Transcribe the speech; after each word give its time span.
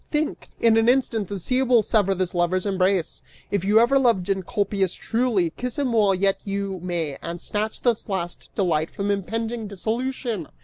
Think! 0.09 0.49
In 0.59 0.77
an 0.77 0.89
instant 0.89 1.27
the 1.27 1.37
sea 1.37 1.61
will 1.61 1.83
sever 1.83 2.15
this 2.15 2.33
lover's 2.33 2.65
embrace! 2.65 3.21
If 3.51 3.63
you 3.63 3.79
ever 3.79 3.99
loved 3.99 4.29
Encolpius 4.29 4.95
truly, 4.95 5.51
kiss 5.51 5.77
him 5.77 5.93
while 5.93 6.15
yet 6.15 6.39
you 6.43 6.79
may 6.81 7.19
and 7.21 7.39
snatch 7.39 7.81
this 7.81 8.09
last 8.09 8.49
delight 8.55 8.89
from 8.89 9.11
impending 9.11 9.67
dissolution!" 9.67 10.47